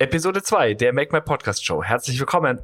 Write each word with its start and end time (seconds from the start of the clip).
Episode 0.00 0.42
2 0.42 0.72
der 0.72 0.94
Make 0.94 1.12
My 1.12 1.20
Podcast 1.20 1.62
Show. 1.62 1.82
Herzlich 1.82 2.18
willkommen. 2.18 2.58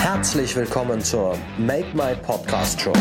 Herzlich 0.00 0.56
willkommen 0.56 1.00
zur 1.00 1.38
Make 1.56 1.86
My 1.94 2.16
Podcast 2.20 2.80
Show. 2.80 2.92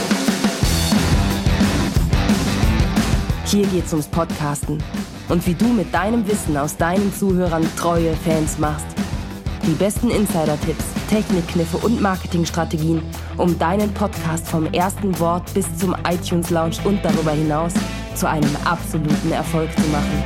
Hier 3.45 3.65
geht's 3.65 3.91
ums 3.93 4.07
Podcasten 4.09 4.83
und 5.27 5.47
wie 5.47 5.55
du 5.55 5.69
mit 5.69 5.91
deinem 5.91 6.27
Wissen 6.27 6.55
aus 6.55 6.77
deinen 6.77 7.11
Zuhörern 7.15 7.67
treue 7.77 8.13
Fans 8.13 8.59
machst. 8.59 8.85
Die 9.65 9.75
besten 9.75 10.09
Insider-Tipps, 10.09 10.83
Technikkniffe 11.09 11.77
und 11.77 12.01
Marketingstrategien, 12.01 13.01
um 13.37 13.57
deinen 13.57 13.93
Podcast 13.93 14.45
vom 14.49 14.65
ersten 14.73 15.17
Wort 15.19 15.53
bis 15.53 15.65
zum 15.77 15.95
iTunes-Lounge 16.05 16.75
und 16.83 17.03
darüber 17.03 17.31
hinaus 17.31 17.71
zu 18.13 18.27
einem 18.27 18.53
absoluten 18.65 19.31
Erfolg 19.31 19.71
zu 19.71 19.87
machen. 19.87 20.23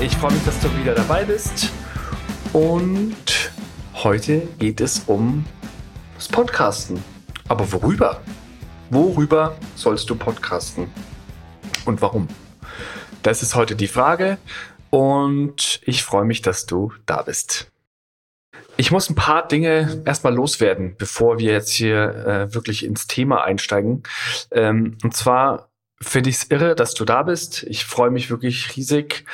Ich 0.00 0.16
freue 0.16 0.32
mich, 0.32 0.44
dass 0.44 0.58
du 0.60 0.68
wieder 0.78 0.94
dabei 0.94 1.24
bist. 1.24 1.70
Und 2.54 3.52
heute 4.02 4.48
geht 4.58 4.80
es 4.80 5.02
um 5.08 5.44
das 6.14 6.28
Podcasten. 6.28 7.04
Aber 7.48 7.70
worüber? 7.70 8.22
Worüber 8.90 9.56
sollst 9.74 10.08
du 10.10 10.14
podcasten? 10.14 10.88
Und 11.86 12.02
warum? 12.02 12.28
Das 13.22 13.42
ist 13.42 13.56
heute 13.56 13.74
die 13.74 13.88
Frage. 13.88 14.38
Und 14.90 15.80
ich 15.84 16.04
freue 16.04 16.24
mich, 16.24 16.40
dass 16.40 16.66
du 16.66 16.92
da 17.04 17.22
bist. 17.22 17.72
Ich 18.76 18.92
muss 18.92 19.10
ein 19.10 19.16
paar 19.16 19.48
Dinge 19.48 20.02
erstmal 20.04 20.34
loswerden, 20.34 20.94
bevor 20.98 21.38
wir 21.38 21.52
jetzt 21.52 21.72
hier 21.72 22.14
äh, 22.26 22.54
wirklich 22.54 22.84
ins 22.84 23.08
Thema 23.08 23.42
einsteigen. 23.42 24.04
Ähm, 24.52 24.98
und 25.02 25.16
zwar 25.16 25.70
finde 26.00 26.28
ich 26.30 26.36
es 26.36 26.50
irre, 26.50 26.74
dass 26.74 26.94
du 26.94 27.04
da 27.04 27.22
bist. 27.22 27.62
Ich 27.62 27.84
freue 27.84 28.10
mich 28.10 28.30
wirklich 28.30 28.76
riesig. 28.76 29.24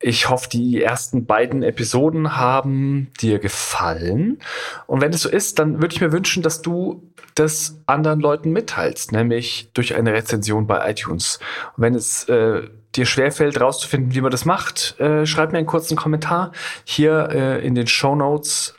Ich 0.00 0.28
hoffe, 0.28 0.48
die 0.48 0.82
ersten 0.82 1.26
beiden 1.26 1.62
Episoden 1.62 2.36
haben 2.36 3.08
dir 3.20 3.38
gefallen. 3.38 4.38
Und 4.86 5.00
wenn 5.00 5.12
es 5.12 5.22
so 5.22 5.28
ist, 5.28 5.58
dann 5.58 5.80
würde 5.80 5.94
ich 5.94 6.00
mir 6.00 6.12
wünschen, 6.12 6.42
dass 6.42 6.62
du 6.62 7.12
das 7.34 7.82
anderen 7.86 8.20
Leuten 8.20 8.52
mitteilst, 8.52 9.12
nämlich 9.12 9.70
durch 9.74 9.94
eine 9.94 10.12
Rezension 10.12 10.66
bei 10.66 10.90
iTunes. 10.90 11.40
Und 11.76 11.82
wenn 11.82 11.94
es 11.94 12.28
äh, 12.28 12.62
dir 12.94 13.06
schwerfällt, 13.06 13.60
rauszufinden, 13.60 14.14
wie 14.14 14.20
man 14.20 14.30
das 14.30 14.44
macht, 14.44 14.98
äh, 15.00 15.26
schreib 15.26 15.52
mir 15.52 15.58
einen 15.58 15.66
kurzen 15.66 15.96
Kommentar 15.96 16.52
hier 16.84 17.28
äh, 17.30 17.66
in 17.66 17.74
den 17.74 17.88
Show 17.88 18.14
Notes 18.14 18.74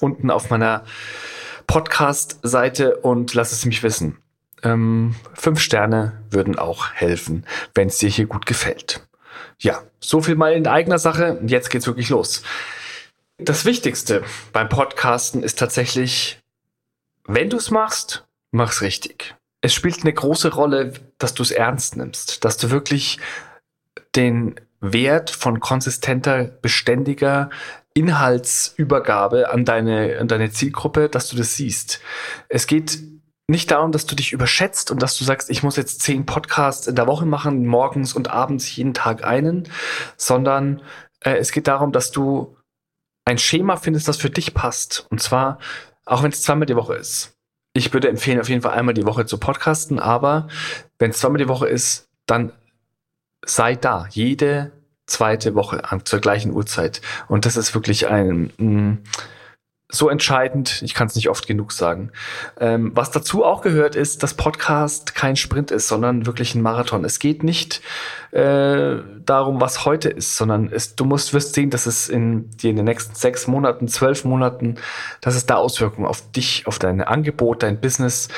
unten 0.00 0.30
auf 0.30 0.50
meiner 0.50 0.84
Podcast-Seite 1.66 2.98
und 2.98 3.34
lass 3.34 3.52
es 3.52 3.64
mich 3.64 3.82
wissen. 3.82 4.18
Ähm, 4.62 5.14
fünf 5.34 5.60
Sterne 5.60 6.24
würden 6.30 6.58
auch 6.58 6.92
helfen, 6.92 7.46
wenn 7.74 7.88
es 7.88 7.98
dir 7.98 8.08
hier 8.08 8.26
gut 8.26 8.46
gefällt. 8.46 9.06
Ja, 9.58 9.82
so 10.00 10.20
viel 10.20 10.36
mal 10.36 10.52
in 10.52 10.66
eigener 10.66 10.98
Sache. 10.98 11.40
Jetzt 11.46 11.70
geht's 11.70 11.86
wirklich 11.86 12.08
los. 12.08 12.42
Das 13.38 13.64
Wichtigste 13.64 14.24
beim 14.52 14.68
Podcasten 14.68 15.42
ist 15.42 15.58
tatsächlich, 15.58 16.40
wenn 17.24 17.50
du 17.50 17.56
es 17.56 17.70
machst, 17.70 18.26
mach's 18.50 18.82
richtig. 18.82 19.36
Es 19.60 19.74
spielt 19.74 20.02
eine 20.02 20.12
große 20.12 20.52
Rolle, 20.52 20.92
dass 21.18 21.34
du 21.34 21.42
es 21.42 21.50
ernst 21.50 21.96
nimmst, 21.96 22.44
dass 22.44 22.56
du 22.56 22.70
wirklich 22.70 23.18
den 24.14 24.56
Wert 24.80 25.30
von 25.30 25.60
konsistenter, 25.60 26.44
beständiger 26.44 27.50
Inhaltsübergabe 27.94 29.50
an 29.50 29.64
deine, 29.64 30.18
an 30.20 30.28
deine 30.28 30.50
Zielgruppe, 30.50 31.08
dass 31.08 31.28
du 31.28 31.36
das 31.36 31.56
siehst. 31.56 32.00
Es 32.48 32.66
geht 32.66 32.98
nicht 33.48 33.70
darum, 33.70 33.92
dass 33.92 34.06
du 34.06 34.14
dich 34.14 34.32
überschätzt 34.32 34.90
und 34.90 35.02
dass 35.02 35.16
du 35.16 35.24
sagst, 35.24 35.48
ich 35.48 35.62
muss 35.62 35.76
jetzt 35.76 36.02
zehn 36.02 36.26
Podcasts 36.26 36.86
in 36.86 36.94
der 36.94 37.06
Woche 37.06 37.24
machen, 37.24 37.66
morgens 37.66 38.12
und 38.12 38.30
abends 38.30 38.76
jeden 38.76 38.92
Tag 38.92 39.24
einen, 39.24 39.68
sondern 40.16 40.82
äh, 41.20 41.36
es 41.36 41.50
geht 41.50 41.66
darum, 41.66 41.90
dass 41.90 42.10
du 42.10 42.56
ein 43.24 43.38
Schema 43.38 43.76
findest, 43.76 44.06
das 44.06 44.18
für 44.18 44.30
dich 44.30 44.52
passt. 44.52 45.06
Und 45.10 45.22
zwar, 45.22 45.58
auch 46.04 46.22
wenn 46.22 46.30
es 46.30 46.42
zweimal 46.42 46.66
die 46.66 46.76
Woche 46.76 46.94
ist. 46.94 47.32
Ich 47.72 47.92
würde 47.92 48.08
empfehlen, 48.08 48.40
auf 48.40 48.48
jeden 48.48 48.62
Fall 48.62 48.72
einmal 48.72 48.94
die 48.94 49.06
Woche 49.06 49.24
zu 49.24 49.38
podcasten, 49.38 49.98
aber 49.98 50.48
wenn 50.98 51.10
es 51.10 51.18
zweimal 51.18 51.38
die 51.38 51.48
Woche 51.48 51.68
ist, 51.68 52.08
dann 52.26 52.52
sei 53.44 53.76
da. 53.76 54.06
Jede 54.10 54.72
zweite 55.06 55.54
Woche 55.54 55.82
zur 56.04 56.20
gleichen 56.20 56.52
Uhrzeit. 56.52 57.00
Und 57.28 57.46
das 57.46 57.56
ist 57.56 57.74
wirklich 57.74 58.08
ein, 58.08 58.52
mh, 58.58 58.70
mm, 58.70 58.98
so 59.90 60.10
entscheidend, 60.10 60.82
ich 60.82 60.92
kann 60.92 61.06
es 61.06 61.14
nicht 61.16 61.30
oft 61.30 61.46
genug 61.46 61.72
sagen. 61.72 62.10
Ähm, 62.60 62.92
was 62.94 63.10
dazu 63.10 63.42
auch 63.42 63.62
gehört, 63.62 63.96
ist, 63.96 64.22
dass 64.22 64.34
Podcast 64.34 65.14
kein 65.14 65.34
Sprint 65.34 65.70
ist, 65.70 65.88
sondern 65.88 66.26
wirklich 66.26 66.54
ein 66.54 66.60
Marathon. 66.60 67.06
Es 67.06 67.18
geht 67.18 67.42
nicht 67.42 67.80
äh, 68.30 68.96
darum, 69.24 69.62
was 69.62 69.86
heute 69.86 70.10
ist, 70.10 70.36
sondern 70.36 70.70
es, 70.70 70.94
du 70.94 71.06
musst 71.06 71.32
wirst 71.32 71.54
sehen, 71.54 71.70
dass 71.70 71.86
es 71.86 72.10
in, 72.10 72.50
in 72.62 72.76
den 72.76 72.84
nächsten 72.84 73.14
sechs 73.14 73.46
Monaten, 73.46 73.88
zwölf 73.88 74.24
Monaten, 74.24 74.74
dass 75.22 75.34
es 75.34 75.46
da 75.46 75.54
Auswirkungen 75.54 76.06
auf 76.06 76.32
dich, 76.32 76.66
auf 76.66 76.78
dein 76.78 77.00
Angebot, 77.00 77.62
dein 77.62 77.80
Business, 77.80 78.28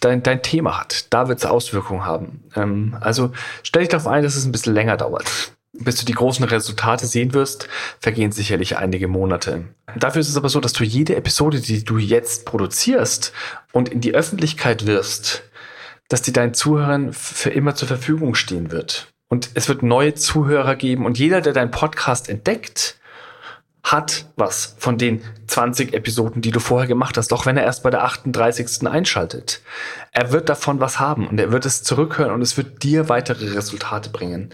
dein, 0.00 0.22
dein 0.22 0.42
Thema 0.42 0.78
hat. 0.78 1.12
Da 1.12 1.26
wird 1.26 1.40
es 1.40 1.46
Auswirkungen 1.46 2.04
haben. 2.04 2.44
Ähm, 2.54 2.96
also 3.00 3.32
stell 3.64 3.82
dich 3.82 3.88
darauf 3.88 4.06
ein, 4.06 4.22
dass 4.22 4.36
es 4.36 4.44
ein 4.44 4.52
bisschen 4.52 4.74
länger 4.74 4.96
dauert 4.96 5.56
bis 5.72 5.96
du 5.96 6.04
die 6.04 6.14
großen 6.14 6.44
Resultate 6.44 7.06
sehen 7.06 7.32
wirst, 7.32 7.68
vergehen 8.00 8.32
sicherlich 8.32 8.76
einige 8.76 9.08
Monate. 9.08 9.64
Dafür 9.96 10.20
ist 10.20 10.28
es 10.28 10.36
aber 10.36 10.48
so, 10.48 10.60
dass 10.60 10.72
du 10.72 10.84
jede 10.84 11.16
Episode, 11.16 11.60
die 11.60 11.84
du 11.84 11.98
jetzt 11.98 12.44
produzierst 12.44 13.32
und 13.72 13.88
in 13.88 14.00
die 14.00 14.14
Öffentlichkeit 14.14 14.86
wirst, 14.86 15.44
dass 16.08 16.22
die 16.22 16.32
deinen 16.32 16.54
Zuhörern 16.54 17.12
für 17.12 17.50
immer 17.50 17.74
zur 17.74 17.88
Verfügung 17.88 18.34
stehen 18.34 18.72
wird. 18.72 19.12
Und 19.28 19.50
es 19.54 19.68
wird 19.68 19.84
neue 19.84 20.14
Zuhörer 20.14 20.74
geben 20.74 21.06
und 21.06 21.18
jeder, 21.18 21.40
der 21.40 21.52
deinen 21.52 21.70
Podcast 21.70 22.28
entdeckt, 22.28 22.96
hat 23.82 24.26
was 24.36 24.74
von 24.78 24.98
den 24.98 25.22
20 25.46 25.94
Episoden, 25.94 26.42
die 26.42 26.50
du 26.50 26.60
vorher 26.60 26.86
gemacht 26.88 27.16
hast, 27.16 27.32
auch 27.32 27.46
wenn 27.46 27.56
er 27.56 27.64
erst 27.64 27.82
bei 27.82 27.90
der 27.90 28.04
38. 28.04 28.86
einschaltet. 28.86 29.62
Er 30.12 30.32
wird 30.32 30.48
davon 30.48 30.80
was 30.80 31.00
haben 31.00 31.26
und 31.26 31.40
er 31.40 31.50
wird 31.52 31.64
es 31.64 31.82
zurückhören 31.82 32.32
und 32.32 32.42
es 32.42 32.56
wird 32.56 32.82
dir 32.82 33.08
weitere 33.08 33.52
Resultate 33.54 34.10
bringen. 34.10 34.52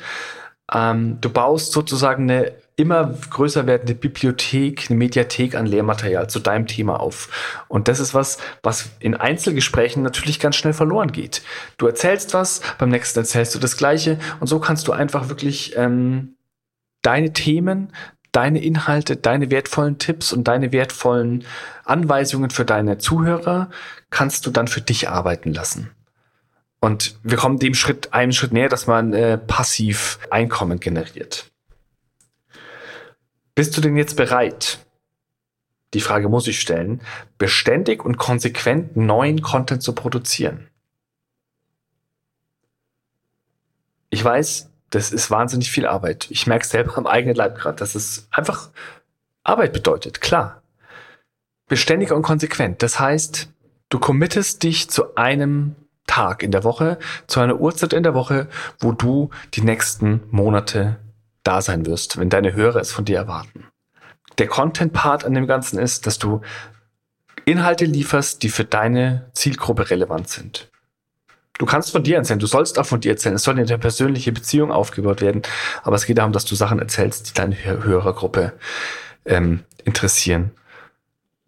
Ähm, 0.73 1.19
du 1.21 1.31
baust 1.31 1.73
sozusagen 1.73 2.31
eine 2.31 2.53
immer 2.77 3.15
größer 3.31 3.67
werdende 3.67 3.95
Bibliothek, 3.95 4.87
eine 4.91 4.99
Mediathek 4.99 5.55
an 5.55 5.65
Lehrmaterial 5.65 6.29
zu 6.29 6.41
deinem 6.41 6.67
Thema 6.67 7.01
auf. 7.01 7.65
Und 7.69 7.89
das 7.89 8.01
ist 8.01 8.13
was, 8.13 8.39
was 8.63 8.91
in 9.01 9.15
Einzelgesprächen 9.15 10.03
natürlich 10.03 10.39
ganz 10.41 10.57
schnell 10.57 10.75
verloren 10.75 11.11
geht. 11.11 11.43
Du 11.79 11.87
erzählst 11.87 12.35
was, 12.35 12.61
beim 12.79 12.91
nächsten 12.91 13.21
erzählst 13.21 13.55
du 13.55 13.59
das 13.59 13.79
Gleiche 13.79 14.19
und 14.41 14.47
so 14.47 14.61
kannst 14.61 14.89
du 14.89 14.93
einfach 14.93 15.31
wirklich 15.31 15.75
ähm, 15.77 16.37
deine 17.01 17.33
Themen, 17.33 17.93
deine 18.33 18.63
Inhalte, 18.63 19.17
deine 19.17 19.51
wertvollen 19.51 19.97
Tipps 19.97 20.35
und 20.35 20.47
deine 20.47 20.71
wertvollen 20.71 21.45
Anweisungen 21.87 22.51
für 22.51 22.67
deine 22.67 22.99
Zuhörer 22.99 23.71
kannst 24.11 24.45
du 24.45 24.51
dann 24.51 24.69
für 24.69 24.83
dich 24.83 25.09
arbeiten 25.09 25.55
lassen. 25.55 25.91
Und 26.81 27.19
wir 27.23 27.37
kommen 27.37 27.59
dem 27.59 27.75
Schritt, 27.75 28.13
einem 28.13 28.33
Schritt 28.33 28.53
näher, 28.53 28.69
dass 28.69 28.87
man 28.87 29.13
äh, 29.13 29.39
passiv 29.39 30.19
Einkommen 30.31 30.79
generiert. 30.79 31.51
Bist 33.55 33.77
du 33.77 33.81
denn 33.81 33.97
jetzt 33.97 34.17
bereit? 34.17 34.79
Die 35.95 36.01
Frage 36.01 36.29
muss 36.29 36.47
ich 36.47 36.61
stellen, 36.61 37.01
beständig 37.39 38.05
und 38.05 38.19
konsequent 38.19 38.97
neuen 38.97 39.41
Content 39.41 39.83
zu 39.83 39.95
produzieren. 39.95 40.69
Ich 44.11 44.23
weiß, 44.23 44.71
das 44.91 45.13
ist 45.13 45.31
wahnsinnig 45.31 45.71
viel 45.71 45.87
Arbeit. 45.87 46.27
Ich 46.31 46.47
merke 46.47 46.67
selber 46.67 46.99
am 46.99 47.07
eigenen 47.07 47.35
Leib 47.35 47.57
gerade, 47.57 47.79
dass 47.79 47.95
es 47.95 48.29
einfach 48.31 48.71
Arbeit 49.43 49.73
bedeutet, 49.73 50.21
klar. 50.21 50.63
Beständig 51.67 52.13
und 52.13 52.23
konsequent. 52.23 52.83
Das 52.83 53.01
heißt, 53.01 53.49
du 53.89 53.99
committest 53.99 54.63
dich 54.63 54.91
zu 54.91 55.17
einem 55.17 55.77
Tag 56.17 56.43
in 56.43 56.51
der 56.51 56.65
Woche, 56.65 56.99
zu 57.27 57.41
einer 57.41 57.61
Uhrzeit 57.61 57.93
in 57.93 58.03
der 58.03 58.15
Woche, 58.15 58.49
wo 58.81 58.93
du 58.93 59.29
die 59.53 59.61
nächsten 59.61 60.23
Monate 60.31 60.97
da 61.43 61.61
sein 61.61 61.85
wirst, 61.85 62.19
wenn 62.19 62.31
deine 62.31 62.55
Hörer 62.55 62.81
es 62.81 62.91
von 62.91 63.05
dir 63.05 63.19
erwarten. 63.19 63.67
Der 64.39 64.47
Content-Part 64.47 65.27
an 65.27 65.35
dem 65.35 65.47
Ganzen 65.47 65.79
ist, 65.79 66.07
dass 66.07 66.19
du 66.19 66.41
Inhalte 67.45 67.85
lieferst, 67.85 68.43
die 68.43 68.49
für 68.49 68.65
deine 68.65 69.31
Zielgruppe 69.35 69.91
relevant 69.91 70.31
sind. 70.31 70.71
Du 71.59 71.67
kannst 71.67 71.93
von 71.93 72.03
dir 72.03 72.17
erzählen, 72.17 72.39
du 72.39 72.47
sollst 72.47 72.79
auch 72.79 72.87
von 72.87 73.01
dir 73.01 73.11
erzählen. 73.11 73.35
Es 73.35 73.43
soll 73.43 73.59
eine 73.59 73.79
persönliche 73.79 74.33
Beziehung 74.33 74.73
aufgebaut 74.73 75.21
werden, 75.21 75.43
aber 75.83 75.97
es 75.97 76.07
geht 76.07 76.17
darum, 76.17 76.33
dass 76.33 76.47
du 76.47 76.55
Sachen 76.55 76.79
erzählst, 76.79 77.29
die 77.29 77.35
deine 77.35 77.63
Hörergruppe 77.63 78.55
ähm, 79.27 79.65
interessieren. 79.85 80.53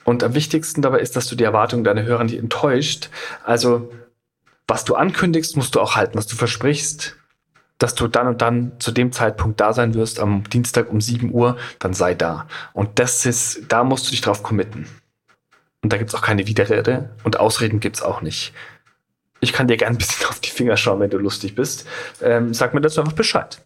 Und 0.05 0.23
am 0.23 0.35
wichtigsten 0.35 0.83
dabei 0.83 1.01
ist, 1.01 1.17
dass 1.17 1.27
du 1.27 1.37
die 1.37 1.45
Erwartungen 1.45 1.85
deiner 1.85 2.03
Hörer 2.03 2.25
nicht 2.25 2.39
enttäuscht. 2.39 3.09
Also 3.45 3.91
was 4.69 4.85
du 4.85 4.95
ankündigst, 4.95 5.57
musst 5.57 5.75
du 5.75 5.81
auch 5.81 5.97
halten, 5.97 6.17
was 6.17 6.27
du 6.27 6.37
versprichst. 6.37 7.17
dass 7.81 7.95
du 7.95 8.09
dann 8.09 8.27
und 8.27 8.43
dann 8.43 8.73
zu 8.81 8.91
dem 8.91 9.13
Zeitpunkt 9.13 9.61
da 9.61 9.73
sein 9.73 9.95
wirst, 9.95 10.19
am 10.19 10.43
Dienstag 10.51 10.91
um 10.91 11.01
7 11.01 11.33
Uhr, 11.33 11.57
dann 11.79 11.95
sei 11.95 12.13
da. 12.13 12.49
Und 12.73 12.99
das 12.99 13.25
ist, 13.25 13.67
da 13.69 13.85
musst 13.85 14.07
du 14.07 14.11
dich 14.11 14.21
drauf 14.21 14.43
committen. 14.43 14.89
Und 15.81 15.93
da 15.93 15.97
gibt 15.97 16.11
es 16.11 16.17
auch 16.17 16.23
keine 16.23 16.49
Widerrede 16.49 17.11
und 17.23 17.39
Ausreden 17.39 17.79
gibt 17.79 17.95
es 17.95 18.03
auch 18.03 18.21
nicht. 18.21 18.53
Ich 19.39 19.53
kann 19.53 19.69
dir 19.69 19.77
gerne 19.77 19.95
ein 19.95 19.99
bisschen 19.99 20.27
auf 20.29 20.41
die 20.41 20.51
Finger 20.51 20.77
schauen, 20.77 20.99
wenn 20.99 21.11
du 21.11 21.19
lustig 21.19 21.55
bist. 21.55 21.87
Ähm, 22.21 22.53
sag 22.53 22.75
mir 22.75 22.81
dazu 22.81 23.01
einfach 23.01 23.13
Bescheid. 23.13 23.65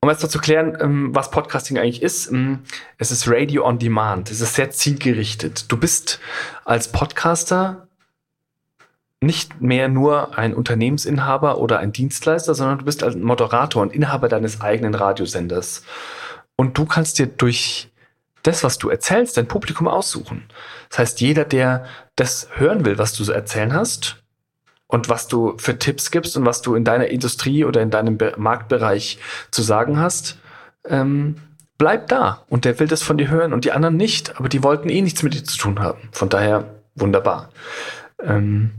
Um 0.00 0.10
jetzt 0.10 0.22
noch 0.22 0.30
zu 0.30 0.40
klären, 0.40 0.76
ähm, 0.80 1.14
was 1.14 1.30
Podcasting 1.30 1.78
eigentlich 1.78 2.02
ist, 2.02 2.30
ähm, 2.30 2.64
es 2.98 3.12
ist 3.12 3.28
Radio 3.28 3.64
on 3.64 3.78
Demand. 3.78 4.32
Es 4.32 4.40
ist 4.40 4.54
sehr 4.54 4.70
zielgerichtet. 4.70 5.70
Du 5.70 5.76
bist 5.76 6.18
als 6.64 6.90
Podcaster 6.90 7.85
nicht 9.22 9.60
mehr 9.60 9.88
nur 9.88 10.36
ein 10.38 10.54
Unternehmensinhaber 10.54 11.58
oder 11.58 11.78
ein 11.78 11.92
Dienstleister, 11.92 12.54
sondern 12.54 12.78
du 12.78 12.84
bist 12.84 13.02
ein 13.02 13.22
Moderator 13.22 13.82
und 13.82 13.92
Inhaber 13.94 14.28
deines 14.28 14.60
eigenen 14.60 14.94
Radiosenders. 14.94 15.82
Und 16.56 16.76
du 16.78 16.84
kannst 16.84 17.18
dir 17.18 17.26
durch 17.26 17.90
das, 18.42 18.62
was 18.62 18.78
du 18.78 18.88
erzählst, 18.88 19.36
dein 19.36 19.48
Publikum 19.48 19.88
aussuchen. 19.88 20.44
Das 20.90 20.98
heißt, 20.98 21.20
jeder, 21.20 21.44
der 21.44 21.86
das 22.14 22.48
hören 22.54 22.84
will, 22.84 22.98
was 22.98 23.12
du 23.14 23.24
so 23.24 23.32
erzählen 23.32 23.72
hast 23.72 24.22
und 24.86 25.08
was 25.08 25.28
du 25.28 25.56
für 25.58 25.78
Tipps 25.78 26.10
gibst 26.10 26.36
und 26.36 26.46
was 26.46 26.62
du 26.62 26.74
in 26.74 26.84
deiner 26.84 27.08
Industrie 27.08 27.64
oder 27.64 27.82
in 27.82 27.90
deinem 27.90 28.18
Marktbereich 28.36 29.18
zu 29.50 29.62
sagen 29.62 29.98
hast, 29.98 30.38
ähm, 30.86 31.36
bleib 31.78 32.08
da. 32.08 32.44
Und 32.48 32.64
der 32.64 32.78
will 32.78 32.86
das 32.86 33.02
von 33.02 33.18
dir 33.18 33.28
hören 33.28 33.52
und 33.52 33.64
die 33.64 33.72
anderen 33.72 33.96
nicht, 33.96 34.38
aber 34.38 34.48
die 34.48 34.62
wollten 34.62 34.88
eh 34.88 35.02
nichts 35.02 35.22
mit 35.22 35.34
dir 35.34 35.44
zu 35.44 35.58
tun 35.58 35.80
haben. 35.80 36.08
Von 36.12 36.28
daher 36.28 36.64
wunderbar. 36.94 37.50
Ähm, 38.22 38.70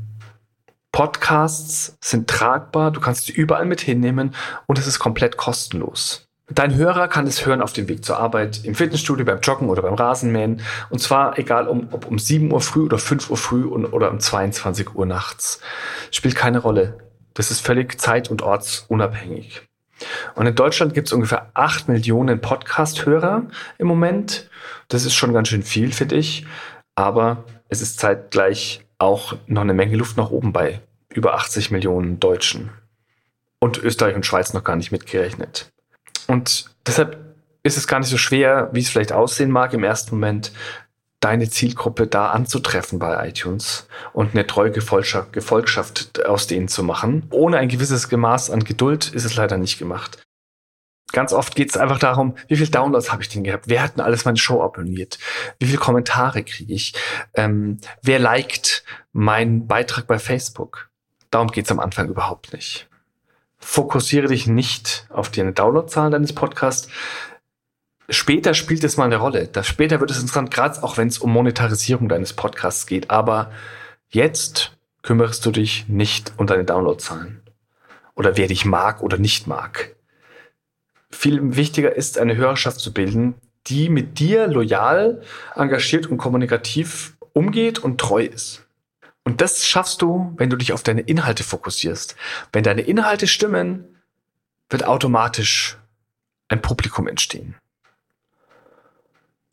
Podcasts 0.97 1.95
sind 2.01 2.27
tragbar, 2.27 2.89
du 2.89 2.99
kannst 2.99 3.27
sie 3.27 3.31
überall 3.31 3.65
mit 3.65 3.81
hinnehmen 3.81 4.33
und 4.65 4.79
es 4.79 4.87
ist 4.87 4.97
komplett 4.97 5.37
kostenlos. 5.37 6.27
Dein 6.49 6.73
Hörer 6.73 7.07
kann 7.07 7.27
es 7.27 7.45
hören 7.45 7.61
auf 7.61 7.71
dem 7.71 7.87
Weg 7.87 8.03
zur 8.03 8.17
Arbeit, 8.17 8.65
im 8.65 8.73
Fitnessstudio, 8.73 9.23
beim 9.23 9.39
Joggen 9.41 9.69
oder 9.69 9.83
beim 9.83 9.93
Rasenmähen. 9.93 10.59
Und 10.89 10.97
zwar 10.97 11.37
egal, 11.37 11.67
um, 11.67 11.89
ob 11.91 12.07
um 12.07 12.17
7 12.17 12.51
Uhr 12.51 12.61
früh 12.61 12.81
oder 12.81 12.97
5 12.97 13.29
Uhr 13.29 13.37
früh 13.37 13.65
und, 13.65 13.85
oder 13.85 14.09
um 14.09 14.19
22 14.19 14.95
Uhr 14.95 15.05
nachts. 15.05 15.61
Spielt 16.09 16.35
keine 16.35 16.57
Rolle. 16.57 16.97
Das 17.35 17.51
ist 17.51 17.59
völlig 17.59 18.01
zeit- 18.01 18.31
und 18.31 18.41
ortsunabhängig. 18.41 19.67
Und 20.33 20.47
in 20.47 20.55
Deutschland 20.55 20.95
gibt 20.95 21.09
es 21.09 21.13
ungefähr 21.13 21.51
8 21.53 21.89
Millionen 21.89 22.41
Podcast-Hörer 22.41 23.43
im 23.77 23.85
Moment. 23.85 24.49
Das 24.87 25.05
ist 25.05 25.13
schon 25.13 25.31
ganz 25.31 25.49
schön 25.49 25.61
viel, 25.61 25.91
finde 25.91 26.15
ich. 26.15 26.47
Aber 26.95 27.43
es 27.69 27.83
ist 27.83 27.99
zeitgleich 27.99 28.83
auch 28.97 29.35
noch 29.45 29.61
eine 29.61 29.75
Menge 29.75 29.95
Luft 29.95 30.17
nach 30.17 30.31
oben 30.31 30.53
bei 30.53 30.81
über 31.13 31.35
80 31.35 31.71
Millionen 31.71 32.19
Deutschen. 32.19 32.71
Und 33.59 33.77
Österreich 33.77 34.15
und 34.15 34.25
Schweiz 34.25 34.53
noch 34.53 34.63
gar 34.63 34.75
nicht 34.75 34.91
mitgerechnet. 34.91 35.71
Und 36.27 36.69
deshalb 36.85 37.35
ist 37.63 37.77
es 37.77 37.87
gar 37.87 37.99
nicht 37.99 38.09
so 38.09 38.17
schwer, 38.17 38.69
wie 38.71 38.79
es 38.79 38.89
vielleicht 38.89 39.11
aussehen 39.11 39.51
mag 39.51 39.73
im 39.73 39.83
ersten 39.83 40.15
Moment, 40.15 40.51
deine 41.19 41.49
Zielgruppe 41.49 42.07
da 42.07 42.29
anzutreffen 42.29 42.99
bei 42.99 43.27
iTunes 43.27 43.87
und 44.13 44.33
eine 44.33 44.45
treue 44.45 44.71
Gefolgschaft 44.71 46.25
aus 46.25 46.47
denen 46.47 46.67
zu 46.67 46.83
machen. 46.83 47.25
Ohne 47.31 47.57
ein 47.57 47.69
gewisses 47.69 48.11
Maß 48.11 48.51
an 48.51 48.63
Geduld 48.63 49.13
ist 49.13 49.25
es 49.25 49.35
leider 49.35 49.57
nicht 49.57 49.79
gemacht. 49.79 50.21
Ganz 51.13 51.31
oft 51.33 51.55
geht 51.55 51.69
es 51.69 51.77
einfach 51.77 51.99
darum, 51.99 52.35
wie 52.49 52.57
viele 52.57 52.69
Downloads 52.69 53.11
habe 53.11 53.23
ich 53.23 53.29
denn 53.29 53.43
gehabt? 53.43 53.65
Wer 53.67 53.81
hat 53.81 53.95
denn 53.95 54.03
alles 54.03 54.25
meine 54.25 54.37
Show 54.37 54.61
abonniert? 54.61 55.17
Wie 55.57 55.65
viele 55.65 55.77
Kommentare 55.77 56.43
kriege 56.43 56.73
ich? 56.73 56.93
Ähm, 57.33 57.77
wer 58.03 58.19
liked 58.19 58.83
meinen 59.13 59.67
Beitrag 59.67 60.05
bei 60.05 60.19
Facebook? 60.19 60.89
Darum 61.31 61.49
geht 61.49 61.65
es 61.65 61.71
am 61.71 61.79
Anfang 61.79 62.09
überhaupt 62.09 62.53
nicht. 62.53 62.87
Fokussiere 63.59 64.27
dich 64.27 64.47
nicht 64.47 65.07
auf 65.09 65.29
die 65.29 65.43
Downloadzahlen 65.53 66.11
deines 66.11 66.33
Podcasts. 66.33 66.89
Später 68.09 68.53
spielt 68.53 68.83
es 68.83 68.97
mal 68.97 69.05
eine 69.05 69.17
Rolle. 69.17 69.47
Das 69.47 69.67
später 69.67 69.99
wird 69.99 70.11
es 70.11 70.19
interessant, 70.19 70.51
gerade 70.51 70.81
auch 70.83 70.97
wenn 70.97 71.07
es 71.07 71.17
um 71.17 71.31
Monetarisierung 71.31 72.07
deines 72.07 72.33
Podcasts 72.33 72.85
geht. 72.85 73.09
Aber 73.09 73.51
jetzt 74.09 74.77
kümmerst 75.01 75.45
du 75.45 75.51
dich 75.51 75.87
nicht 75.87 76.33
um 76.37 76.47
deine 76.47 76.63
Downloadzahlen. 76.63 77.41
Oder 78.15 78.37
wer 78.37 78.47
dich 78.47 78.65
mag 78.65 79.01
oder 79.01 79.17
nicht 79.17 79.47
mag 79.47 79.97
viel 81.09 81.55
wichtiger 81.55 81.95
ist, 81.95 82.17
eine 82.17 82.35
Hörerschaft 82.35 82.79
zu 82.79 82.93
bilden, 82.93 83.35
die 83.67 83.89
mit 83.89 84.19
dir 84.19 84.47
loyal, 84.47 85.21
engagiert 85.55 86.07
und 86.07 86.17
kommunikativ 86.17 87.17
umgeht 87.33 87.79
und 87.79 87.99
treu 87.99 88.23
ist. 88.23 88.66
Und 89.27 89.41
das 89.41 89.67
schaffst 89.67 90.01
du, 90.01 90.33
wenn 90.37 90.49
du 90.49 90.55
dich 90.55 90.71
auf 90.71 90.83
deine 90.83 91.01
Inhalte 91.01 91.43
fokussierst. 91.43 92.15
Wenn 92.53 92.63
deine 92.63 92.79
Inhalte 92.79 93.27
stimmen, 93.27 93.83
wird 94.69 94.85
automatisch 94.85 95.77
ein 96.47 96.61
Publikum 96.61 97.09
entstehen. 97.09 97.55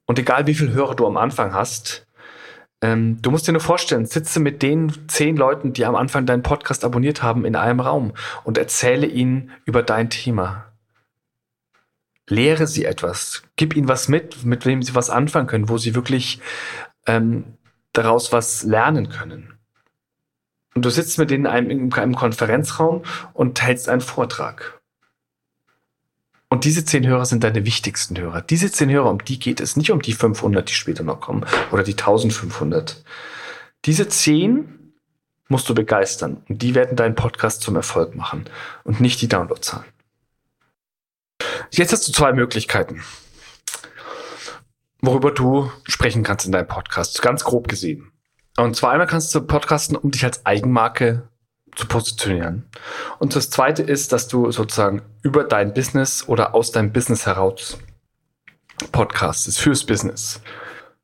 Und 0.07 0.17
egal 0.21 0.47
wie 0.47 0.55
viel 0.55 0.71
Hörer 0.71 0.95
du 0.95 1.05
am 1.09 1.17
Anfang 1.17 1.55
hast, 1.55 2.07
ähm, 2.83 3.21
du 3.21 3.33
musst 3.33 3.49
dir 3.49 3.53
nur 3.53 3.61
vorstellen, 3.61 4.07
sitze 4.07 4.39
mit 4.39 4.63
den 4.63 5.09
zehn 5.09 5.37
Leuten, 5.37 5.73
die 5.73 5.85
am 5.85 5.97
Anfang 5.97 6.25
deinen 6.25 6.45
Podcast 6.45 6.85
abonniert 6.85 7.25
haben, 7.25 7.45
in 7.45 7.57
einem 7.57 7.81
Raum 7.81 8.13
und 8.45 8.59
erzähle 8.59 9.09
ihnen 9.09 9.51
über 9.65 9.83
dein 9.83 10.09
Thema. 10.09 10.67
Lehre 12.29 12.69
sie 12.69 12.85
etwas. 12.85 13.43
Gib 13.57 13.75
ihnen 13.75 13.89
was 13.89 14.07
mit, 14.07 14.45
mit 14.45 14.67
wem 14.67 14.85
sie 14.85 14.95
was 14.95 15.11
anfangen 15.11 15.49
können, 15.49 15.69
wo 15.69 15.79
sie 15.79 15.97
wirklich 15.97 16.41
ähm, 17.07 17.59
daraus 17.93 18.31
was 18.31 18.63
lernen 18.63 19.09
können. 19.09 19.54
Und 20.75 20.85
du 20.85 20.91
sitzt 20.91 21.19
mit 21.19 21.31
denen 21.31 21.45
in 21.45 21.51
einem, 21.51 21.71
in 21.71 21.93
einem 21.93 22.15
Konferenzraum 22.15 23.03
und 23.33 23.63
hältst 23.63 23.89
einen 23.89 24.01
Vortrag. 24.01 24.81
Und 26.49 26.65
diese 26.65 26.85
zehn 26.85 27.07
Hörer 27.07 27.27
sind 27.27 27.43
deine 27.43 27.65
wichtigsten 27.65 28.17
Hörer. 28.17 28.41
Diese 28.41 28.71
zehn 28.71 28.91
Hörer, 28.91 29.11
um 29.11 29.25
die 29.25 29.39
geht 29.39 29.61
es, 29.61 29.77
nicht 29.77 29.91
um 29.91 30.03
die 30.03 30.13
500, 30.13 30.69
die 30.69 30.75
später 30.75 31.03
noch 31.03 31.21
kommen, 31.21 31.45
oder 31.73 31.83
die 31.83 31.93
1500. 31.93 33.03
Diese 33.85 34.09
zehn 34.09 34.93
musst 35.49 35.69
du 35.69 35.75
begeistern 35.75 36.43
und 36.49 36.63
die 36.63 36.75
werden 36.75 36.97
deinen 36.97 37.15
Podcast 37.15 37.63
zum 37.63 37.77
Erfolg 37.77 38.15
machen 38.15 38.45
und 38.85 39.01
nicht 39.01 39.21
die 39.21 39.29
Downloadzahlen. 39.29 39.87
Jetzt 41.71 41.93
hast 41.93 42.07
du 42.07 42.13
zwei 42.13 42.33
Möglichkeiten, 42.33 43.03
worüber 45.03 45.33
du 45.33 45.71
sprechen 45.85 46.23
kannst 46.23 46.47
in 46.47 46.53
deinem 46.53 46.69
Podcast, 46.69 47.21
ganz 47.21 47.45
grob 47.45 47.69
gesehen. 47.69 48.14
Und 48.57 48.77
zwar 48.77 48.93
einmal 48.93 49.07
kannst 49.07 49.35
du 49.35 49.41
podcasten, 49.41 49.97
um 49.97 50.11
dich 50.11 50.25
als 50.25 50.47
Eigenmarke 50.47 51.29
zu 51.75 51.87
positionieren. 51.87 52.67
Und 53.19 53.35
das 53.35 53.51
zweite 53.51 53.83
ist, 53.83 54.13
dass 54.13 54.29
du 54.29 54.51
sozusagen 54.53 55.03
über 55.23 55.45
dein 55.45 55.75
Business 55.75 56.29
oder 56.29 56.55
aus 56.55 56.71
deinem 56.71 56.93
Business 56.93 57.27
heraus 57.27 57.79
podcastest, 58.93 59.61
fürs 59.61 59.85
Business. 59.85 60.41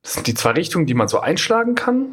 Das 0.03 0.15
sind 0.15 0.27
die 0.27 0.35
zwei 0.35 0.53
Richtungen, 0.53 0.87
die 0.87 0.95
man 0.95 1.09
so 1.09 1.21
einschlagen 1.21 1.75
kann. 1.75 2.07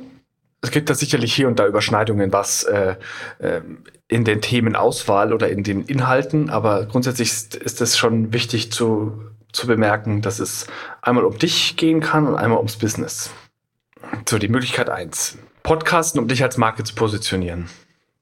Es 0.62 0.72
gibt 0.72 0.90
da 0.90 0.96
sicherlich 0.96 1.34
hier 1.34 1.48
und 1.48 1.60
da 1.60 1.68
Überschneidungen, 1.68 2.34
was 2.34 2.64
äh, 2.64 2.96
äh, 3.40 3.62
in 4.08 4.26
den 4.26 4.42
Themenauswahl 4.42 5.34
oder 5.34 5.50
in 5.50 5.64
den 5.64 5.84
Inhalten, 5.84 6.50
aber 6.50 6.86
grundsätzlich 6.86 7.30
ist, 7.30 7.82
es 7.82 7.98
schon 7.98 8.34
wichtig 8.34 8.72
zu, 8.72 9.22
zu 9.52 9.68
bemerken, 9.68 10.22
dass 10.22 10.40
es 10.40 10.68
einmal 11.02 11.26
um 11.26 11.38
dich 11.38 11.78
gehen 11.78 12.02
kann 12.02 12.28
und 12.28 12.36
einmal 12.36 12.58
ums 12.58 12.78
Business. 12.78 13.30
So, 14.28 14.38
die 14.38 14.48
Möglichkeit 14.48 14.90
eins: 14.90 15.38
Podcasten, 15.64 16.20
um 16.20 16.28
dich 16.28 16.44
als 16.44 16.58
Marke 16.58 16.84
zu 16.84 16.96
positionieren. 16.96 17.70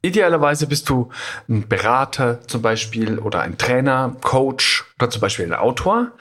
Idealerweise 0.01 0.67
bist 0.67 0.87
du 0.89 1.09
ein 1.49 1.67
Berater 1.67 2.41
zum 2.47 2.61
Beispiel 2.61 3.17
oder 3.17 3.41
ein 3.41 3.57
Trainer, 3.57 4.15
Coach 4.21 4.85
oder 4.99 5.09
zum 5.09 5.21
Beispiel 5.21 5.45
ein 5.45 5.53
Autor 5.53 6.11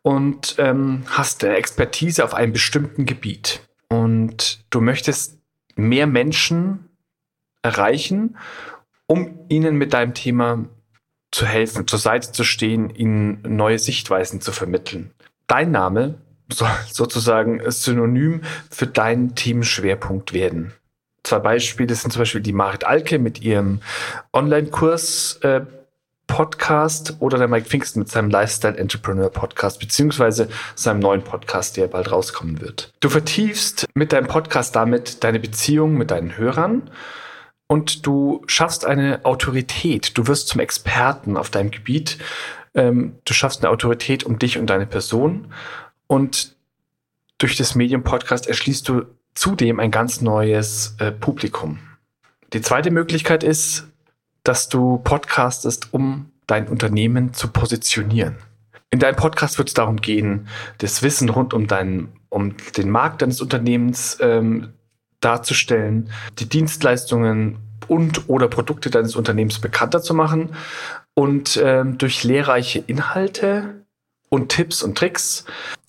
und 0.00 0.54
ähm, 0.58 1.04
hast 1.08 1.44
eine 1.44 1.56
Expertise 1.56 2.24
auf 2.24 2.32
einem 2.32 2.54
bestimmten 2.54 3.04
Gebiet. 3.04 3.60
Und 3.90 4.64
du 4.70 4.80
möchtest 4.80 5.38
mehr 5.76 6.06
Menschen 6.06 6.88
erreichen 7.60 8.36
um 9.08 9.40
ihnen 9.48 9.76
mit 9.76 9.94
deinem 9.94 10.14
Thema 10.14 10.66
zu 11.32 11.46
helfen, 11.46 11.88
zur 11.88 11.98
Seite 11.98 12.30
zu 12.30 12.44
stehen, 12.44 12.90
ihnen 12.90 13.42
neue 13.42 13.78
Sichtweisen 13.78 14.40
zu 14.40 14.52
vermitteln. 14.52 15.12
Dein 15.46 15.72
Name 15.72 16.20
soll 16.48 16.70
sozusagen 16.92 17.60
synonym 17.70 18.42
für 18.70 18.86
deinen 18.86 19.34
Themenschwerpunkt 19.34 20.32
werden. 20.32 20.72
Zwei 21.24 21.40
Beispiele 21.40 21.94
sind 21.94 22.12
zum 22.12 22.20
Beispiel 22.20 22.40
die 22.40 22.52
Marit 22.52 22.84
Alke 22.84 23.18
mit 23.18 23.42
ihrem 23.42 23.80
Online-Kurs 24.32 25.40
äh, 25.42 25.60
Podcast 26.28 27.16
oder 27.20 27.38
der 27.38 27.48
Mike 27.48 27.66
Pfingsten 27.66 28.00
mit 28.00 28.08
seinem 28.08 28.30
Lifestyle 28.30 28.76
Entrepreneur 28.76 29.28
Podcast, 29.30 29.80
beziehungsweise 29.80 30.48
seinem 30.76 31.00
neuen 31.00 31.22
Podcast, 31.22 31.76
der 31.76 31.88
bald 31.88 32.12
rauskommen 32.12 32.60
wird. 32.60 32.92
Du 33.00 33.08
vertiefst 33.08 33.86
mit 33.94 34.12
deinem 34.12 34.28
Podcast 34.28 34.76
damit 34.76 35.24
deine 35.24 35.40
Beziehung 35.40 35.94
mit 35.94 36.10
deinen 36.10 36.36
Hörern 36.36 36.90
und 37.66 38.06
du 38.06 38.42
schaffst 38.46 38.84
eine 38.86 39.24
Autorität. 39.24 40.16
Du 40.16 40.26
wirst 40.28 40.48
zum 40.48 40.60
Experten 40.60 41.36
auf 41.36 41.50
deinem 41.50 41.70
Gebiet. 41.70 42.18
Ähm, 42.74 43.18
du 43.24 43.34
schaffst 43.34 43.64
eine 43.64 43.70
Autorität 43.70 44.24
um 44.24 44.38
dich 44.38 44.58
und 44.58 44.68
deine 44.68 44.86
Person. 44.86 45.52
Und 46.08 46.56
durch 47.38 47.56
das 47.56 47.76
Medium 47.76 48.02
Podcast 48.02 48.48
erschließt 48.48 48.88
du 48.88 49.04
zudem 49.34 49.78
ein 49.78 49.92
ganz 49.92 50.20
neues 50.20 50.96
äh, 50.98 51.12
Publikum. 51.12 51.78
Die 52.52 52.60
zweite 52.60 52.90
Möglichkeit 52.90 53.44
ist, 53.44 53.86
dass 54.42 54.68
du 54.68 54.98
podcastest, 54.98 55.92
um 55.92 56.32
dein 56.46 56.66
Unternehmen 56.66 57.34
zu 57.34 57.48
positionieren. 57.48 58.36
In 58.90 58.98
deinem 58.98 59.16
Podcast 59.16 59.58
wird 59.58 59.68
es 59.68 59.74
darum 59.74 59.98
gehen, 59.98 60.48
das 60.78 61.02
Wissen 61.02 61.28
rund 61.28 61.52
um, 61.52 61.66
deinen, 61.66 62.08
um 62.30 62.56
den 62.76 62.88
Markt 62.88 63.20
deines 63.20 63.42
Unternehmens 63.42 64.16
ähm, 64.20 64.72
darzustellen, 65.20 66.10
die 66.38 66.48
Dienstleistungen 66.48 67.58
und 67.86 68.28
oder 68.28 68.48
Produkte 68.48 68.90
deines 68.90 69.14
Unternehmens 69.14 69.58
bekannter 69.60 70.00
zu 70.00 70.14
machen 70.14 70.54
und 71.14 71.60
ähm, 71.62 71.98
durch 71.98 72.24
lehrreiche 72.24 72.78
Inhalte 72.78 73.84
und 74.30 74.48
Tipps 74.48 74.82
und 74.82 74.96
Tricks 74.96 75.44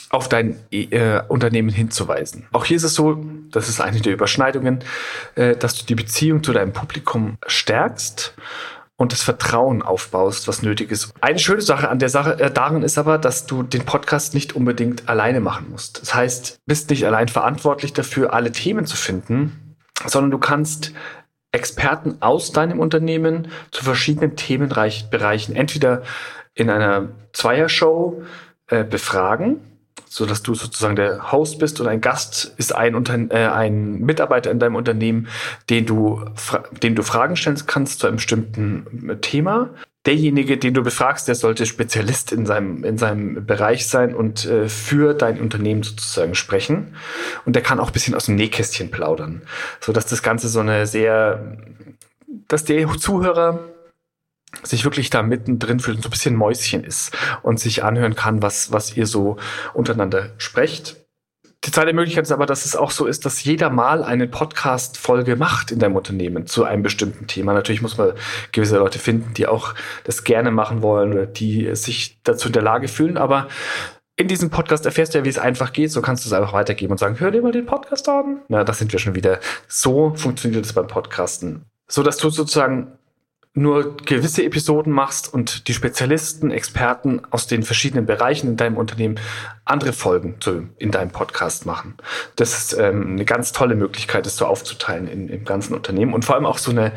auf 0.10 0.28
dein 0.28 0.60
äh, 0.72 1.22
Unternehmen 1.28 1.70
hinzuweisen. 1.70 2.48
Auch 2.52 2.66
hier 2.66 2.78
ist 2.78 2.84
es 2.84 2.96
so, 2.96 3.24
das 3.52 3.70
ist 3.70 3.80
eine 3.80 4.02
der 4.02 4.14
Überschneidungen, 4.14 4.80
äh, 5.36 5.56
dass 5.56 5.76
du 5.76 5.86
die 5.86 5.96
Beziehung 5.96 6.44
zu 6.44 6.52
deinem 6.52 6.74
Publikum 6.74 7.38
stärkst 7.46 8.34
und 8.96 9.14
das 9.14 9.22
Vertrauen 9.22 9.82
aufbaust, 9.82 10.48
was 10.48 10.62
nötig 10.64 10.92
ist. 10.92 11.14
Eine 11.22 11.40
schöne 11.40 11.62
Sache 11.62 11.90
an 11.90 12.00
der 12.00 12.10
Sache 12.10 12.40
äh, 12.40 12.52
darin 12.52 12.82
ist 12.82 12.98
aber, 12.98 13.18
dass 13.18 13.46
du 13.46 13.62
den 13.64 13.86
Podcast 13.86 14.34
nicht 14.34 14.56
unbedingt 14.56 15.08
alleine 15.08 15.40
machen 15.42 15.68
musst. 15.70 16.02
Das 16.02 16.16
heißt, 16.16 16.60
bist 16.66 16.90
nicht 16.90 17.06
allein 17.06 17.28
verantwortlich 17.28 17.94
dafür, 17.94 18.34
alle 18.34 18.52
Themen 18.52 18.86
zu 18.88 18.98
finden, 18.98 19.76
sondern 20.06 20.32
du 20.32 20.40
kannst 20.40 20.92
Experten 21.52 22.18
aus 22.20 22.52
deinem 22.52 22.80
Unternehmen 22.80 23.48
zu 23.72 23.84
verschiedenen 23.84 24.36
Themenbereichen 24.36 25.56
entweder 25.56 26.04
in 26.54 26.70
einer 26.70 27.10
Zweiershow 27.32 28.24
äh, 28.68 28.84
befragen 28.84 29.62
so 30.10 30.26
dass 30.26 30.42
du 30.42 30.56
sozusagen 30.56 30.96
der 30.96 31.32
Host 31.32 31.60
bist 31.60 31.80
und 31.80 31.88
ein 31.88 32.02
Gast 32.02 32.54
ist 32.58 32.76
ein, 32.76 32.96
Unter 32.96 33.14
äh, 33.30 33.48
ein 33.48 34.00
Mitarbeiter 34.00 34.50
in 34.50 34.60
deinem 34.60 34.76
Unternehmen, 34.76 35.28
den 35.70 35.86
du, 35.86 36.26
den 36.82 36.96
du 36.96 37.04
Fragen 37.04 37.36
stellen 37.36 37.62
kannst 37.68 38.00
zu 38.00 38.08
einem 38.08 38.16
bestimmten 38.16 39.18
Thema. 39.22 39.70
Derjenige, 40.06 40.58
den 40.58 40.74
du 40.74 40.82
befragst, 40.82 41.28
der 41.28 41.36
sollte 41.36 41.68
Spezialist 41.68 42.32
in 42.32 42.48
seinem, 42.48 42.84
in 42.84 42.98
seinem 42.98 43.46
Bereich 43.46 43.88
sein 43.88 44.16
und 44.16 44.46
äh, 44.46 44.68
für 44.68 45.14
dein 45.14 45.40
Unternehmen 45.40 45.84
sozusagen 45.84 46.34
sprechen. 46.34 46.96
Und 47.46 47.56
der 47.56 47.62
kann 47.62 47.80
auch 47.80 47.88
ein 47.88 47.94
bisschen 47.94 48.16
aus 48.16 48.26
dem 48.26 48.36
Nähkästchen 48.36 48.90
plaudern, 48.90 49.44
so 49.80 49.92
dass 49.92 50.08
das 50.08 50.24
Ganze 50.24 50.48
so 50.48 50.62
eine 50.62 50.88
sehr, 50.88 51.58
dass 52.48 52.66
der 52.66 52.88
Zuhörer 52.88 53.60
sich 54.64 54.84
wirklich 54.84 55.10
da 55.10 55.24
mittendrin 55.24 55.80
fühlt 55.80 55.98
und 55.98 56.04
so 56.04 56.10
ein 56.10 56.12
bisschen 56.12 56.36
Mäuschen 56.36 56.84
ist 56.84 57.16
und 57.44 57.60
sich 57.60 57.84
anhören 57.84 58.16
kann, 58.16 58.42
was, 58.42 58.72
was 58.72 58.98
ihr 58.98 59.06
so 59.06 59.38
untereinander 59.74 60.32
sprecht. 60.38 60.98
Die 61.66 61.72
zweite 61.72 61.92
Möglichkeit 61.92 62.24
ist 62.24 62.32
aber, 62.32 62.46
dass 62.46 62.64
es 62.64 62.78
auch 62.78 62.90
so 62.90 63.06
ist, 63.06 63.26
dass 63.26 63.44
jeder 63.44 63.70
mal 63.70 64.02
eine 64.02 64.28
Podcast-Folge 64.28 65.36
macht 65.36 65.72
in 65.72 65.80
deinem 65.80 65.98
Unternehmen 65.98 66.48
zu 66.48 66.64
einem 66.64 66.84
bestimmten 66.84 67.28
Thema. 67.28 67.54
Natürlich 67.54 67.82
muss 67.82 67.98
man 67.98 68.14
gewisse 68.54 68.78
Leute 68.78 68.98
finden, 68.98 69.34
die 69.34 69.46
auch 69.46 69.76
das 70.06 70.24
gerne 70.24 70.52
machen 70.52 70.82
wollen 70.82 71.12
oder 71.12 71.26
die 71.26 71.76
sich 71.76 72.22
dazu 72.24 72.48
in 72.48 72.54
der 72.54 72.62
Lage 72.62 72.88
fühlen. 72.88 73.18
Aber 73.18 73.50
in 74.16 74.30
diesem 74.30 74.50
Podcast 74.50 74.86
erfährst 74.86 75.14
du 75.14 75.18
ja, 75.18 75.26
wie 75.26 75.30
es 75.30 75.38
einfach 75.38 75.74
geht. 75.74 75.92
So 75.92 76.02
kannst 76.02 76.24
du 76.24 76.30
es 76.30 76.34
einfach 76.34 76.54
weitergeben 76.54 76.92
und 76.92 76.98
sagen, 76.98 77.20
hör 77.20 77.32
dir 77.32 77.42
mal 77.42 77.52
den 77.52 77.66
Podcast 77.66 78.08
an. 78.08 78.40
Na, 78.48 78.64
da 78.64 78.72
sind 78.72 78.94
wir 78.94 79.00
schon 79.00 79.16
wieder. 79.16 79.40
So 79.68 80.14
funktioniert 80.16 80.66
es 80.66 80.72
beim 80.72 80.88
Podcasten. 80.88 81.66
So 81.90 82.04
dass 82.04 82.18
du 82.18 82.30
sozusagen 82.30 82.99
nur 83.56 83.98
gewisse 83.98 84.44
Episoden 84.44 84.94
machst 84.94 85.34
und 85.34 85.68
die 85.68 85.74
Spezialisten, 85.74 86.52
Experten 86.52 87.22
aus 87.32 87.48
den 87.48 87.64
verschiedenen 87.64 88.06
Bereichen 88.06 88.48
in 88.48 88.58
deinem 88.58 88.78
Unternehmen 88.78 89.20
andere 89.66 89.92
Folgen 89.92 90.36
zu, 90.40 90.70
in 90.78 90.92
deinem 90.92 91.10
Podcast 91.10 91.66
machen. 91.66 91.96
Das 92.36 92.58
ist 92.58 92.74
ähm, 92.74 93.14
eine 93.14 93.26
ganz 93.26 93.52
tolle 93.52 93.76
Möglichkeit, 93.76 94.26
das 94.26 94.38
so 94.38 94.46
aufzuteilen 94.46 95.08
in, 95.08 95.30
im 95.30 95.46
ganzen 95.46 95.74
Unternehmen 95.74 96.14
und 96.14 96.26
vor 96.26 96.36
allem 96.36 96.46
auch 96.46 96.60
so 96.60 96.70
eine 96.70 96.92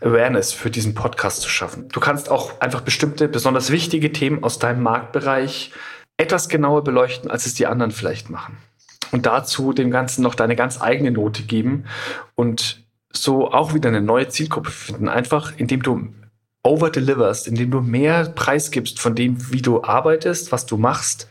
Awareness 0.00 0.52
für 0.52 0.70
diesen 0.70 0.94
Podcast 0.94 1.40
zu 1.40 1.48
schaffen. 1.48 1.88
Du 1.88 1.98
kannst 1.98 2.30
auch 2.30 2.60
einfach 2.60 2.82
bestimmte, 2.82 3.28
besonders 3.28 3.70
wichtige 3.70 4.12
Themen 4.12 4.44
aus 4.44 4.60
deinem 4.60 4.82
Marktbereich 4.84 5.72
etwas 6.16 6.48
genauer 6.48 6.84
beleuchten, 6.84 7.30
als 7.30 7.46
es 7.46 7.54
die 7.54 7.66
anderen 7.66 7.90
vielleicht 7.90 8.30
machen. 8.30 8.56
Und 9.10 9.26
dazu 9.26 9.72
dem 9.72 9.90
Ganzen 9.90 10.22
noch 10.22 10.34
deine 10.34 10.56
ganz 10.56 10.80
eigene 10.80 11.10
Note 11.10 11.42
geben 11.42 11.84
und 12.34 12.85
so 13.16 13.50
auch 13.52 13.74
wieder 13.74 13.88
eine 13.88 14.00
neue 14.00 14.28
Zielgruppe 14.28 14.70
finden. 14.70 15.08
Einfach 15.08 15.52
indem 15.56 15.82
du 15.82 16.12
overdeliverst, 16.62 17.46
indem 17.46 17.70
du 17.70 17.80
mehr 17.80 18.24
Preis 18.24 18.70
gibst 18.70 19.00
von 19.00 19.14
dem, 19.14 19.52
wie 19.52 19.62
du 19.62 19.84
arbeitest, 19.84 20.52
was 20.52 20.66
du 20.66 20.76
machst, 20.76 21.28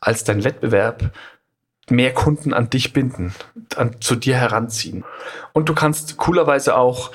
als 0.00 0.24
dein 0.24 0.42
Wettbewerb, 0.44 1.10
mehr 1.90 2.14
Kunden 2.14 2.54
an 2.54 2.70
dich 2.70 2.92
binden, 2.92 3.34
an, 3.76 4.00
zu 4.00 4.16
dir 4.16 4.36
heranziehen. 4.36 5.04
Und 5.52 5.68
du 5.68 5.74
kannst 5.74 6.16
coolerweise 6.16 6.76
auch 6.76 7.12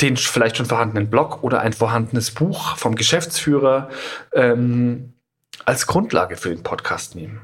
den 0.00 0.16
vielleicht 0.16 0.56
schon 0.56 0.66
vorhandenen 0.66 1.08
Blog 1.08 1.44
oder 1.44 1.60
ein 1.60 1.72
vorhandenes 1.72 2.32
Buch 2.32 2.76
vom 2.76 2.96
Geschäftsführer 2.96 3.88
ähm, 4.32 5.12
als 5.64 5.86
Grundlage 5.86 6.36
für 6.36 6.48
den 6.48 6.64
Podcast 6.64 7.14
nehmen. 7.14 7.40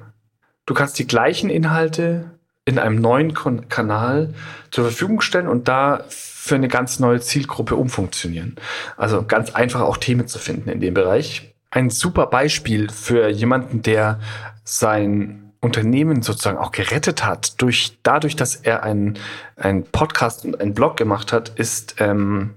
Du 0.66 0.75
kannst 0.75 0.99
die 0.99 1.07
gleichen 1.07 1.50
Inhalte 1.50 2.38
in 2.69 2.79
einem 2.79 2.97
neuen 2.97 3.33
Kanal 3.33 4.35
zur 4.71 4.85
Verfügung 4.85 5.23
stellen 5.23 5.49
und 5.49 5.69
da 5.69 6.05
für 6.09 6.55
eine 6.55 6.69
ganz 6.69 6.99
neue 6.99 7.19
Zielgruppe 7.19 7.77
umfunktionieren. 7.77 8.57
Also 8.99 9.25
ganz 9.25 9.55
einfach 9.55 9.81
auch 9.81 9.97
Themen 9.97 10.27
zu 10.27 10.39
finden 10.39 10.69
in 10.69 10.81
dem 10.81 10.93
Bereich. 10.93 11.55
Ein 11.71 11.89
super 11.89 12.27
Beispiel 12.27 12.91
für 12.91 13.31
jemanden, 13.31 13.81
der 13.81 14.21
sein 14.65 15.55
Unternehmen 15.61 16.21
sozusagen 16.21 16.59
auch 16.59 16.71
gerettet 16.71 17.25
hat, 17.25 17.61
durch, 17.63 17.97
dadurch, 18.03 18.37
dass 18.37 18.55
er 18.55 18.83
einen, 18.83 19.19
einen 19.57 19.85
Podcast 19.85 20.45
und 20.45 20.61
einen 20.61 20.75
Blog 20.75 20.99
gemacht 20.99 21.33
hat, 21.33 21.49
ist 21.49 21.97
ähm, 22.01 22.55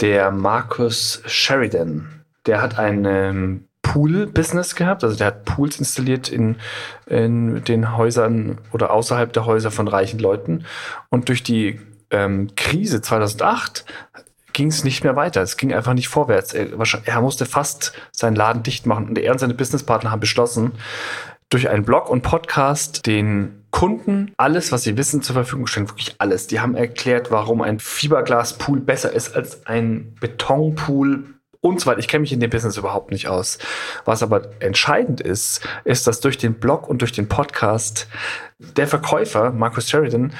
der 0.00 0.30
Markus 0.30 1.22
Sheridan. 1.26 2.24
Der 2.46 2.62
hat 2.62 2.78
einen 2.78 3.68
Pool-Business 3.90 4.76
gehabt. 4.76 5.02
Also 5.02 5.16
der 5.16 5.28
hat 5.28 5.44
Pools 5.44 5.78
installiert 5.78 6.28
in, 6.28 6.56
in 7.06 7.64
den 7.64 7.96
Häusern 7.96 8.58
oder 8.72 8.92
außerhalb 8.92 9.32
der 9.32 9.46
Häuser 9.46 9.72
von 9.72 9.88
reichen 9.88 10.20
Leuten. 10.20 10.64
Und 11.08 11.28
durch 11.28 11.42
die 11.42 11.80
ähm, 12.10 12.54
Krise 12.54 13.00
2008 13.00 13.84
ging 14.52 14.68
es 14.68 14.84
nicht 14.84 15.02
mehr 15.02 15.16
weiter. 15.16 15.42
Es 15.42 15.56
ging 15.56 15.72
einfach 15.74 15.94
nicht 15.94 16.08
vorwärts. 16.08 16.54
Er, 16.54 16.68
er, 17.04 17.20
musste 17.20 17.46
fast 17.46 17.92
seinen 18.12 18.36
Laden 18.36 18.62
dicht 18.62 18.86
machen. 18.86 19.08
Und 19.08 19.18
er 19.18 19.32
und 19.32 19.38
seine 19.38 19.54
Businesspartner 19.54 20.12
haben 20.12 20.20
beschlossen, 20.20 20.72
durch 21.48 21.68
einen 21.68 21.84
Blog 21.84 22.08
und 22.08 22.22
Podcast 22.22 23.06
den 23.06 23.64
Kunden 23.72 24.32
alles, 24.36 24.70
was 24.70 24.84
sie 24.84 24.96
wissen, 24.96 25.20
zur 25.20 25.34
Verfügung 25.34 25.66
stellen. 25.66 25.88
Wirklich 25.88 26.14
alles. 26.18 26.46
Die 26.46 26.60
haben 26.60 26.76
erklärt, 26.76 27.32
warum 27.32 27.60
ein 27.60 27.80
Fiberglas-Pool 27.80 28.80
besser 28.80 29.12
ist 29.12 29.34
als 29.34 29.66
ein 29.66 30.14
Betonpool 30.20 31.39
und 31.60 31.80
so 31.80 31.86
weiter. 31.86 31.98
Ich 31.98 32.08
kenne 32.08 32.22
mich 32.22 32.32
in 32.32 32.40
dem 32.40 32.50
Business 32.50 32.76
überhaupt 32.76 33.10
nicht 33.10 33.28
aus. 33.28 33.58
Was 34.04 34.22
aber 34.22 34.50
entscheidend 34.60 35.20
ist, 35.20 35.60
ist, 35.84 36.06
dass 36.06 36.20
durch 36.20 36.38
den 36.38 36.54
Blog 36.54 36.88
und 36.88 37.02
durch 37.02 37.12
den 37.12 37.28
Podcast 37.28 38.08
der 38.58 38.86
Verkäufer, 38.86 39.50
Markus 39.52 39.88
Sheridan, 39.88 40.32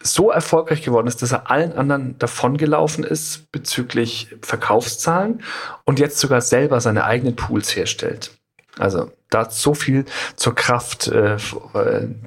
so 0.00 0.30
erfolgreich 0.30 0.82
geworden 0.82 1.08
ist, 1.08 1.22
dass 1.22 1.32
er 1.32 1.50
allen 1.50 1.72
anderen 1.72 2.18
davongelaufen 2.18 3.02
ist 3.02 3.50
bezüglich 3.50 4.36
Verkaufszahlen 4.42 5.42
und 5.84 5.98
jetzt 5.98 6.18
sogar 6.18 6.40
selber 6.40 6.80
seine 6.80 7.04
eigenen 7.04 7.34
Pools 7.34 7.74
herstellt. 7.74 8.30
Also 8.78 9.10
da 9.30 9.50
so 9.50 9.74
viel 9.74 10.04
zur 10.36 10.54
Kraft 10.54 11.08
äh, 11.08 11.36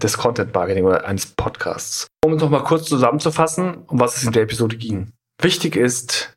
des 0.02 0.18
Content 0.18 0.54
Marketing 0.54 0.84
oder 0.84 1.06
eines 1.06 1.26
Podcasts. 1.26 2.08
Um 2.24 2.34
es 2.34 2.42
nochmal 2.42 2.64
kurz 2.64 2.86
zusammenzufassen, 2.88 3.86
um 3.88 4.00
was 4.00 4.18
es 4.18 4.24
in 4.24 4.34
der 4.34 4.44
Episode 4.44 4.76
ging. 4.76 5.14
Wichtig 5.42 5.78
ist, 5.78 6.34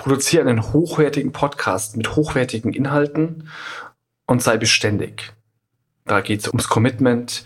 produziere 0.00 0.48
einen 0.48 0.72
hochwertigen 0.72 1.30
Podcast 1.30 1.98
mit 1.98 2.16
hochwertigen 2.16 2.72
Inhalten 2.72 3.50
und 4.24 4.42
sei 4.42 4.56
beständig. 4.56 5.34
Da 6.06 6.22
geht 6.22 6.40
es 6.40 6.48
ums 6.48 6.68
Commitment 6.68 7.44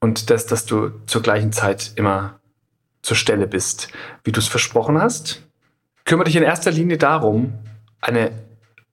und 0.00 0.30
das, 0.30 0.46
dass 0.46 0.64
du 0.64 0.92
zur 1.04 1.20
gleichen 1.20 1.52
Zeit 1.52 1.92
immer 1.96 2.40
zur 3.02 3.18
Stelle 3.18 3.46
bist, 3.46 3.88
wie 4.24 4.32
du 4.32 4.40
es 4.40 4.48
versprochen 4.48 4.98
hast. 4.98 5.42
Kümmere 6.06 6.24
dich 6.24 6.36
in 6.36 6.42
erster 6.42 6.70
Linie 6.70 6.96
darum, 6.96 7.52
eine, 8.00 8.32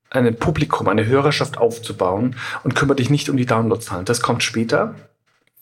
ein 0.09 0.35
Publikum, 0.35 0.89
eine 0.89 1.05
Hörerschaft 1.05 1.57
aufzubauen 1.57 2.35
und 2.65 2.75
kümmere 2.75 2.97
dich 2.97 3.09
nicht 3.09 3.29
um 3.29 3.37
die 3.37 3.45
Downloadzahlen. 3.45 4.03
Das 4.03 4.19
kommt 4.19 4.43
später. 4.43 4.95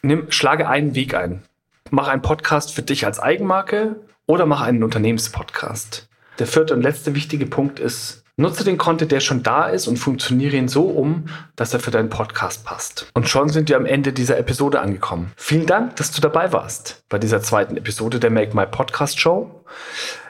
Nimm, 0.02 0.32
schlage 0.32 0.68
einen 0.68 0.96
Weg 0.96 1.14
ein. 1.14 1.44
Mach 1.92 2.08
einen 2.08 2.24
Podcast 2.24 2.74
für 2.74 2.82
dich 2.82 3.06
als 3.06 3.20
Eigenmarke 3.20 3.98
oder 4.26 4.48
mach 4.48 4.62
einen 4.62 4.84
Unternehmenspodcast. 4.84 6.10
Der 6.40 6.48
vierte 6.48 6.74
und 6.74 6.82
letzte 6.82 7.16
wichtige 7.16 7.46
Punkt 7.46 7.80
ist, 7.80 8.24
nutze 8.38 8.66
den 8.66 8.78
Content, 8.78 9.12
der 9.12 9.22
schon 9.22 9.44
da 9.44 9.68
ist 9.68 9.88
und 9.88 9.98
funktioniere 9.98 10.58
ihn 10.58 10.68
so 10.68 10.84
um, 10.84 11.26
dass 11.56 11.74
er 11.74 11.80
für 11.80 11.92
deinen 11.92 12.10
Podcast 12.10 12.66
passt. 12.66 13.08
Und 13.14 13.30
schon 13.30 13.50
sind 13.50 13.70
wir 13.70 13.78
am 13.78 13.86
Ende 13.86 14.12
dieser 14.12 14.38
Episode 14.38 14.82
angekommen. 14.82 15.32
Vielen 15.38 15.66
Dank, 15.66 15.96
dass 15.96 16.12
du 16.12 16.22
dabei 16.22 16.52
warst 16.52 17.04
bei 17.08 17.20
dieser 17.20 17.42
zweiten 17.42 17.78
Episode 17.78 18.20
der 18.20 18.32
Make 18.32 18.56
My 18.56 18.66
Podcast 18.66 19.20
Show. 19.20 19.64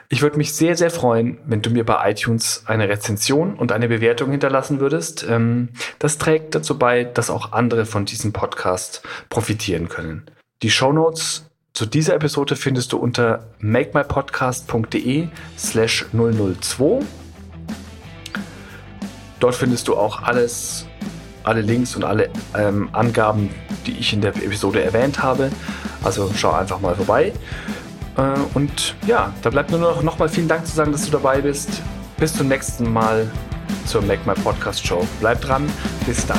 Ich 0.08 0.22
würde 0.22 0.36
mich 0.36 0.54
sehr, 0.54 0.76
sehr 0.76 0.90
freuen, 0.90 1.38
wenn 1.46 1.62
du 1.62 1.70
mir 1.70 1.84
bei 1.84 2.12
iTunes 2.12 2.62
eine 2.66 2.88
Rezension 2.88 3.54
und 3.54 3.72
eine 3.72 3.88
Bewertung 3.88 4.30
hinterlassen 4.30 4.78
würdest. 4.78 5.26
Ähm, 5.28 5.70
das 5.98 6.18
trägt 6.18 6.54
dazu 6.54 6.78
bei, 6.78 7.02
dass 7.02 7.28
auch 7.28 7.50
andere 7.50 7.86
von 7.86 8.04
diesem 8.04 8.32
Podcast 8.32 9.02
profitieren 9.28 9.88
können. 9.88 10.24
Die 10.62 10.70
Show 10.70 10.92
Notes 10.92 11.50
zu 11.76 11.84
dieser 11.84 12.14
Episode 12.14 12.56
findest 12.56 12.94
du 12.94 12.96
unter 12.96 13.44
makemypodcast.de 13.58 15.28
slash 15.58 16.06
002. 16.10 17.04
Dort 19.40 19.54
findest 19.54 19.86
du 19.86 19.94
auch 19.94 20.22
alles, 20.22 20.86
alle 21.44 21.60
Links 21.60 21.94
und 21.94 22.02
alle 22.04 22.30
ähm, 22.56 22.88
Angaben, 22.92 23.50
die 23.86 23.92
ich 23.92 24.14
in 24.14 24.22
der 24.22 24.34
Episode 24.36 24.82
erwähnt 24.82 25.22
habe. 25.22 25.50
Also 26.02 26.32
schau 26.34 26.52
einfach 26.52 26.80
mal 26.80 26.94
vorbei. 26.94 27.34
Äh, 28.16 28.22
und 28.54 28.96
ja, 29.06 29.34
da 29.42 29.50
bleibt 29.50 29.70
nur 29.70 29.80
noch 29.80 30.02
nochmal 30.02 30.30
vielen 30.30 30.48
Dank 30.48 30.66
zu 30.66 30.74
sagen, 30.74 30.92
dass 30.92 31.04
du 31.04 31.10
dabei 31.10 31.42
bist. 31.42 31.82
Bis 32.16 32.32
zum 32.32 32.48
nächsten 32.48 32.90
Mal 32.90 33.30
zur 33.84 34.00
Make 34.00 34.22
My 34.24 34.32
Podcast 34.32 34.86
Show. 34.86 35.06
Bleib 35.20 35.42
dran. 35.42 35.68
Bis 36.06 36.26
dann. 36.26 36.38